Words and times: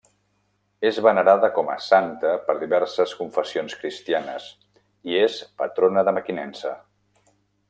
És 0.89 0.95
venerada 1.07 1.49
com 1.57 1.69
a 1.73 1.75
santa 1.89 2.31
per 2.47 2.57
diverses 2.63 3.13
confessions 3.21 3.77
cristianes 3.83 4.49
i 5.13 5.21
és 5.29 5.41
patrona 5.63 6.07
de 6.09 6.19
Mequinensa. 6.21 6.75